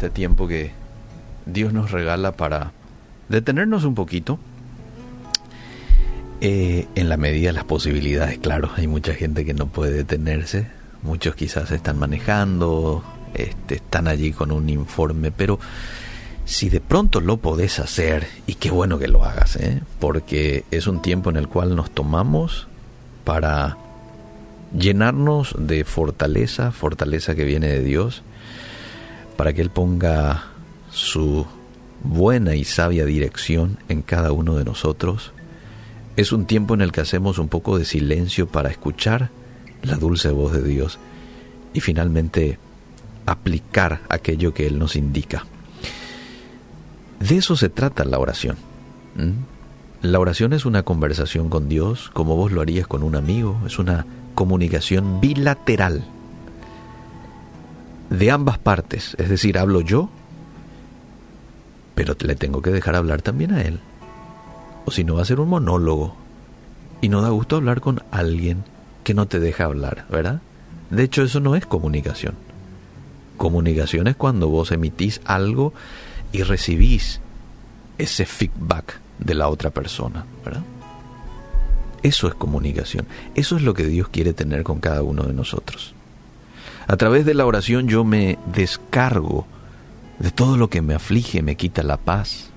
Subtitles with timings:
[0.00, 0.70] este tiempo que
[1.44, 2.72] Dios nos regala para
[3.28, 4.38] detenernos un poquito.
[6.40, 10.68] Eh, en la medida de las posibilidades, claro, hay mucha gente que no puede detenerse,
[11.02, 15.60] muchos quizás están manejando, este, están allí con un informe, pero
[16.46, 19.82] si de pronto lo podés hacer, y qué bueno que lo hagas, ¿eh?
[19.98, 22.68] porque es un tiempo en el cual nos tomamos
[23.24, 23.76] para
[24.74, 28.22] llenarnos de fortaleza, fortaleza que viene de Dios,
[29.40, 30.48] para que Él ponga
[30.90, 31.46] su
[32.04, 35.32] buena y sabia dirección en cada uno de nosotros.
[36.14, 39.30] Es un tiempo en el que hacemos un poco de silencio para escuchar
[39.82, 40.98] la dulce voz de Dios
[41.72, 42.58] y finalmente
[43.24, 45.46] aplicar aquello que Él nos indica.
[47.18, 48.58] De eso se trata la oración.
[50.02, 53.78] La oración es una conversación con Dios como vos lo harías con un amigo, es
[53.78, 56.04] una comunicación bilateral
[58.10, 60.10] de ambas partes, es decir, hablo yo,
[61.94, 63.80] pero le tengo que dejar hablar también a él.
[64.84, 66.16] O si no va a ser un monólogo.
[67.00, 68.64] Y no da gusto hablar con alguien
[69.04, 70.40] que no te deja hablar, ¿verdad?
[70.90, 72.34] De hecho, eso no es comunicación.
[73.36, 75.72] Comunicación es cuando vos emitís algo
[76.32, 77.20] y recibís
[77.96, 80.62] ese feedback de la otra persona, ¿verdad?
[82.02, 83.06] Eso es comunicación.
[83.34, 85.94] Eso es lo que Dios quiere tener con cada uno de nosotros.
[86.90, 89.46] A través de la oración yo me descargo
[90.18, 92.50] de todo lo que me aflige, me quita la paz.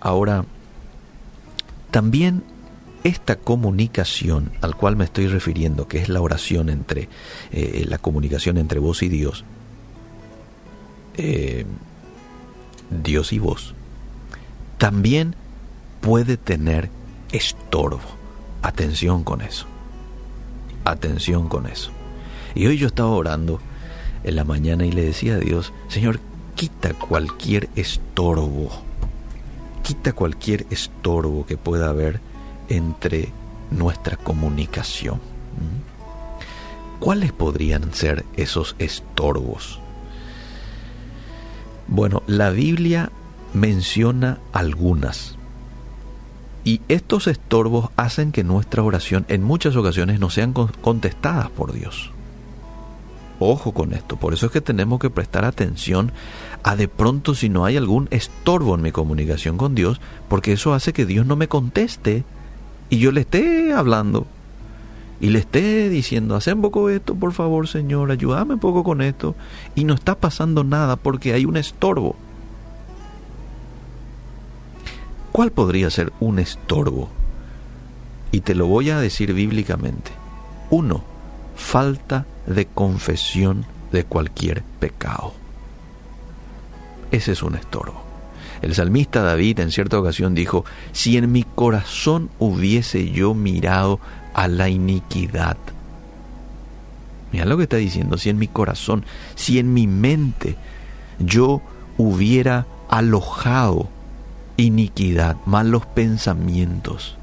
[0.00, 0.44] Ahora,
[1.92, 2.42] también
[3.04, 7.08] esta comunicación al cual me estoy refiriendo, que es la oración entre,
[7.52, 9.44] eh, la comunicación entre vos y Dios,
[11.16, 11.64] eh,
[12.90, 13.76] Dios y vos,
[14.78, 15.36] también
[16.00, 16.90] puede tener
[17.30, 18.00] estorbo.
[18.60, 19.66] Atención con eso.
[20.84, 21.92] Atención con eso.
[22.54, 23.60] Y hoy yo estaba orando
[24.22, 26.20] en la mañana y le decía a Dios, Señor,
[26.54, 28.70] quita cualquier estorbo.
[29.82, 32.20] Quita cualquier estorbo que pueda haber
[32.68, 33.32] entre
[33.70, 35.16] nuestra comunicación.
[35.16, 37.00] ¿Mm?
[37.00, 39.80] ¿Cuáles podrían ser esos estorbos?
[41.86, 43.10] Bueno, la Biblia
[43.52, 45.36] menciona algunas.
[46.64, 52.13] Y estos estorbos hacen que nuestra oración en muchas ocasiones no sean contestadas por Dios.
[53.46, 56.12] Ojo con esto, por eso es que tenemos que prestar atención
[56.62, 60.72] a de pronto si no hay algún estorbo en mi comunicación con Dios, porque eso
[60.72, 62.24] hace que Dios no me conteste
[62.88, 64.26] y yo le esté hablando
[65.20, 69.02] y le esté diciendo, haz un poco esto, por favor, Señor, ayúdame un poco con
[69.02, 69.34] esto,
[69.74, 72.16] y no está pasando nada porque hay un estorbo.
[75.32, 77.10] ¿Cuál podría ser un estorbo?
[78.32, 80.12] Y te lo voy a decir bíblicamente.
[80.70, 81.04] Uno,
[81.54, 85.34] falta de confesión de cualquier pecado.
[87.10, 88.02] Ese es un estorbo.
[88.60, 94.00] El salmista David en cierta ocasión dijo, si en mi corazón hubiese yo mirado
[94.32, 95.56] a la iniquidad.
[97.30, 99.04] Mira lo que está diciendo, si en mi corazón,
[99.34, 100.56] si en mi mente
[101.18, 101.62] yo
[101.98, 103.88] hubiera alojado
[104.56, 107.16] iniquidad, malos pensamientos,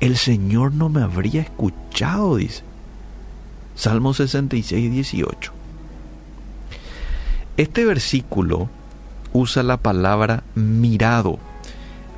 [0.00, 2.67] el Señor no me habría escuchado, dice.
[3.78, 5.52] Salmo 66, 18.
[7.56, 8.68] Este versículo
[9.32, 11.38] usa la palabra mirado.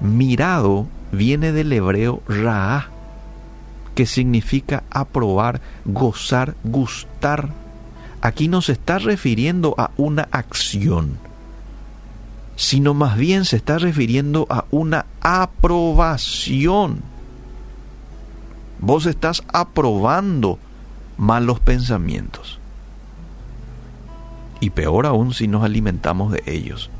[0.00, 2.88] Mirado viene del hebreo ra'a,
[3.94, 7.50] que significa aprobar, gozar, gustar.
[8.22, 11.18] Aquí no se está refiriendo a una acción
[12.56, 17.00] sino más bien se está refiriendo a una aprobación.
[18.78, 20.58] Vos estás aprobando
[21.20, 22.58] malos pensamientos.
[24.58, 26.90] Y peor aún si nos alimentamos de ellos.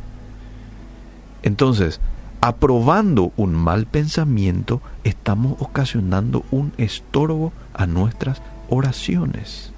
[1.43, 2.00] Entonces,
[2.43, 9.73] aprobando un mal pensamiento, estamos ocasionando un estorbo a nuestras oraciones.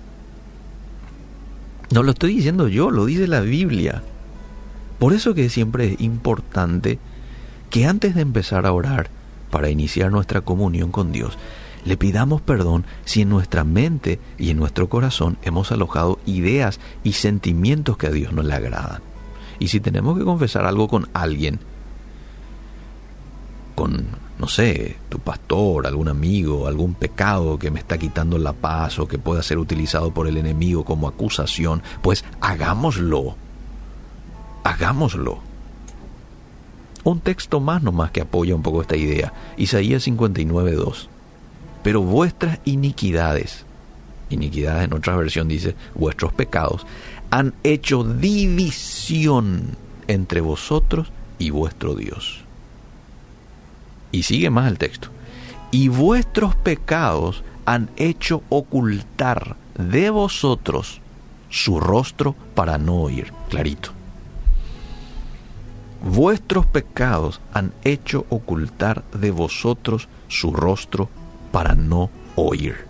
[1.92, 4.02] No lo estoy diciendo yo, lo dice la Biblia.
[4.98, 6.98] Por eso que siempre es importante
[7.70, 9.08] que antes de empezar a orar
[9.50, 11.38] para iniciar nuestra comunión con Dios,
[11.84, 17.12] le pidamos perdón si en nuestra mente y en nuestro corazón hemos alojado ideas y
[17.12, 19.02] sentimientos que a Dios no le agradan.
[19.58, 21.60] Y si tenemos que confesar algo con alguien,
[23.74, 24.06] con,
[24.38, 29.06] no sé, tu pastor, algún amigo, algún pecado que me está quitando la paz o
[29.06, 33.36] que pueda ser utilizado por el enemigo como acusación, pues hagámoslo
[34.64, 35.38] hagámoslo.
[37.04, 39.32] Un texto más nomás que apoya un poco esta idea.
[39.56, 41.08] Isaías 59.2.
[41.82, 43.64] Pero vuestras iniquidades,
[44.30, 46.86] iniquidades en otra versión dice, vuestros pecados,
[47.30, 49.76] han hecho división
[50.06, 52.40] entre vosotros y vuestro Dios.
[54.12, 55.08] Y sigue más el texto.
[55.70, 61.00] Y vuestros pecados han hecho ocultar de vosotros
[61.48, 63.32] su rostro para no oír.
[63.48, 63.90] Clarito.
[66.02, 71.08] Vuestros pecados han hecho ocultar de vosotros su rostro
[71.52, 72.86] para no oír.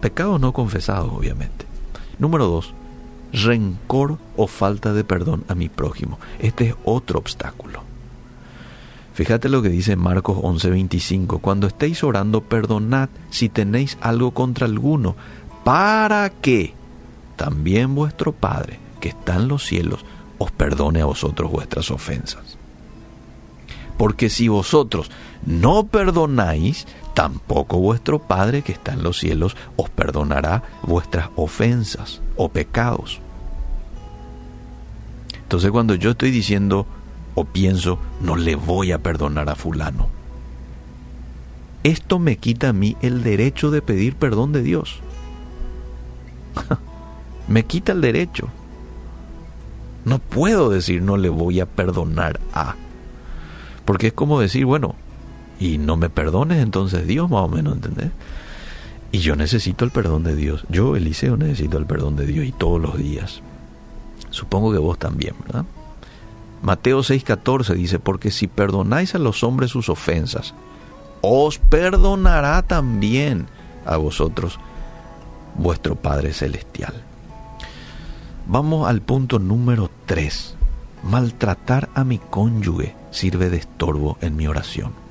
[0.00, 1.66] Pecados no confesados, obviamente.
[2.18, 2.74] Número dos,
[3.32, 6.18] rencor o falta de perdón a mi prójimo.
[6.38, 7.82] Este es otro obstáculo.
[9.14, 11.40] Fíjate lo que dice Marcos 11:25.
[11.40, 15.16] Cuando estéis orando, perdonad si tenéis algo contra alguno,
[15.64, 16.74] para que
[17.34, 20.04] también vuestro Padre, que está en los cielos,
[20.38, 22.56] os perdone a vosotros vuestras ofensas.
[23.96, 25.10] Porque si vosotros
[25.46, 32.48] no perdonáis, tampoco vuestro Padre que está en los cielos os perdonará vuestras ofensas o
[32.48, 33.20] pecados.
[35.34, 36.86] Entonces cuando yo estoy diciendo
[37.34, 40.08] o pienso, no le voy a perdonar a fulano,
[41.84, 45.00] esto me quita a mí el derecho de pedir perdón de Dios.
[47.48, 48.48] me quita el derecho.
[50.04, 52.74] No puedo decir no le voy a perdonar a.
[53.84, 54.96] Porque es como decir, bueno,
[55.58, 58.10] y no me perdones entonces Dios, más o menos, ¿entendés?
[59.10, 60.64] Y yo necesito el perdón de Dios.
[60.68, 63.42] Yo, Eliseo, necesito el perdón de Dios y todos los días.
[64.30, 65.64] Supongo que vos también, ¿verdad?
[66.62, 70.54] Mateo 6:14 dice, porque si perdonáis a los hombres sus ofensas,
[71.22, 73.46] os perdonará también
[73.86, 74.58] a vosotros
[75.56, 76.94] vuestro Padre Celestial.
[78.46, 80.56] Vamos al punto número 3.
[81.04, 85.07] Maltratar a mi cónyuge sirve de estorbo en mi oración.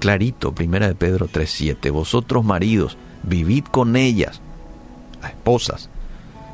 [0.00, 4.40] Clarito, primera de Pedro 3:7, vosotros maridos, vivid con ellas,
[5.22, 5.88] las esposas,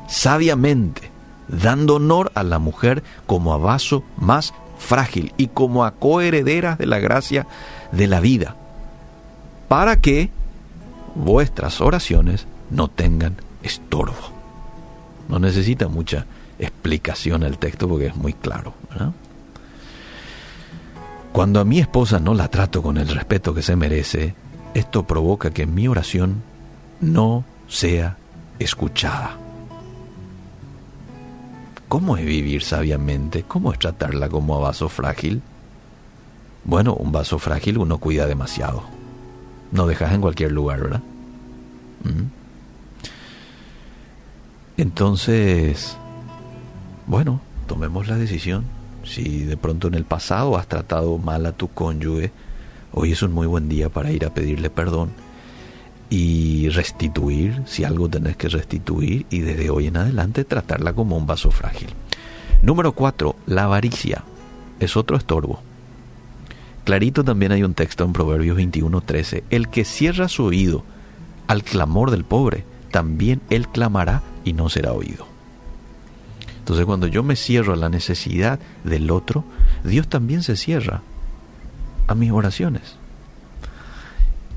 [0.07, 1.09] sabiamente,
[1.47, 6.85] dando honor a la mujer como a vaso más frágil y como a coherederas de
[6.85, 7.47] la gracia
[7.91, 8.55] de la vida,
[9.67, 10.29] para que
[11.15, 14.35] vuestras oraciones no tengan estorbo.
[15.29, 16.25] No necesita mucha
[16.59, 18.73] explicación el texto porque es muy claro.
[21.37, 24.33] Cuando a mi esposa no la trato con el respeto que se merece,
[24.73, 26.41] esto provoca que mi oración
[26.99, 28.17] no sea
[28.57, 29.37] escuchada.
[31.87, 33.43] ¿Cómo es vivir sabiamente?
[33.43, 35.43] ¿Cómo es tratarla como a vaso frágil?
[36.63, 38.81] Bueno, un vaso frágil uno cuida demasiado.
[39.71, 41.03] No dejas en cualquier lugar, ¿verdad?
[42.03, 42.31] ¿Mm?
[44.77, 45.97] Entonces,
[47.05, 48.76] bueno, tomemos la decisión.
[49.07, 52.31] Si de pronto en el pasado has tratado mal a tu cónyuge,
[52.91, 55.11] hoy es un muy buen día para ir a pedirle perdón
[56.09, 61.25] y restituir, si algo tenés que restituir, y desde hoy en adelante tratarla como un
[61.25, 61.89] vaso frágil.
[62.61, 63.35] Número 4.
[63.45, 64.23] La avaricia
[64.79, 65.59] es otro estorbo.
[66.85, 69.43] Clarito también hay un texto en Proverbios 21:13.
[69.49, 70.83] El que cierra su oído
[71.47, 75.36] al clamor del pobre, también él clamará y no será oído.
[76.67, 79.45] Entonces cuando yo me cierro a la necesidad del otro,
[79.85, 81.01] Dios también se cierra
[82.07, 82.97] a mis oraciones.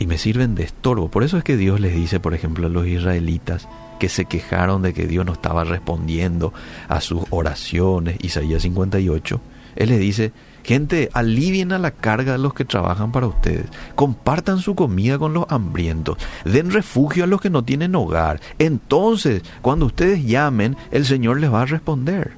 [0.00, 1.09] Y me sirven de estorbo.
[1.09, 3.69] Por eso es que Dios les dice, por ejemplo, a los israelitas
[4.00, 6.52] que se quejaron de que Dios no estaba respondiendo
[6.88, 9.40] a sus oraciones, Isaías 58,
[9.77, 13.67] Él les dice, Gente, alivien a la carga a los que trabajan para ustedes.
[13.95, 16.19] Compartan su comida con los hambrientos.
[16.45, 18.41] Den refugio a los que no tienen hogar.
[18.59, 22.33] Entonces, cuando ustedes llamen, el Señor les va a responder.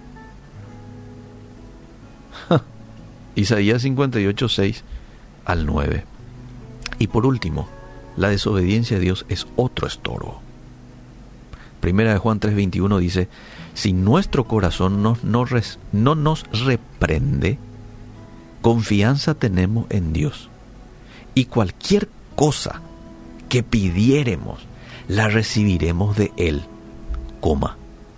[3.35, 4.85] Isaías 58, 6
[5.45, 6.05] al 9.
[6.99, 7.69] Y por último,
[8.17, 10.41] la desobediencia a Dios es otro estorbo.
[11.83, 13.29] Primera de Juan 3:21 dice,
[13.75, 17.59] si nuestro corazón no, no nos reprende,
[18.61, 20.49] confianza tenemos en Dios.
[21.35, 22.83] Y cualquier cosa
[23.49, 24.61] que pidiéremos,
[25.09, 26.63] la recibiremos de Él,
[27.41, 27.77] coma,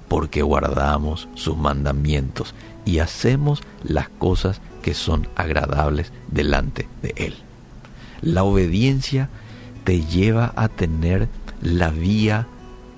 [0.09, 2.55] porque guardamos sus mandamientos
[2.85, 7.35] y hacemos las cosas que son agradables delante de Él.
[8.21, 9.31] La obediencia
[9.85, 11.31] te lleva a tener
[11.63, 12.47] la vía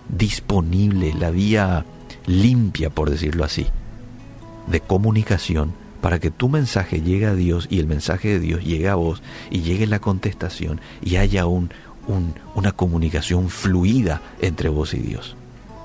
[0.09, 1.85] disponible, la vía
[2.27, 3.67] limpia, por decirlo así,
[4.67, 8.89] de comunicación para que tu mensaje llegue a Dios y el mensaje de Dios llegue
[8.89, 11.71] a vos y llegue la contestación y haya un,
[12.55, 15.37] una comunicación fluida entre vos y Dios.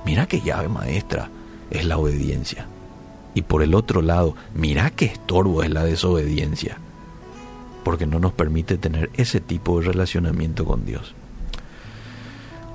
[0.05, 1.29] Mira qué llave maestra
[1.69, 2.67] es la obediencia.
[3.33, 6.77] Y por el otro lado, mira qué estorbo es la desobediencia.
[7.83, 11.15] Porque no nos permite tener ese tipo de relacionamiento con Dios.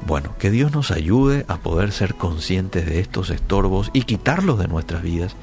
[0.07, 4.69] Bueno, que Dios nos ayude a poder ser conscientes de estos estorbos y quitarlos de
[4.69, 5.35] nuestras vidas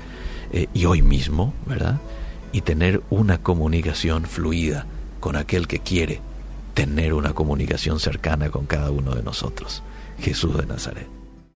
[0.53, 1.99] eh, y hoy mismo, ¿verdad?
[2.53, 4.85] Y tener una comunicación fluida
[5.19, 6.21] con aquel que quiere
[6.73, 9.83] tener una comunicación cercana con cada uno de nosotros,
[10.19, 11.22] Jesús de Nazaret.